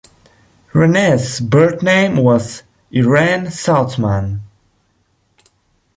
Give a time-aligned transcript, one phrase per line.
[0.73, 4.39] Rene's birth name was Irene Saltzman.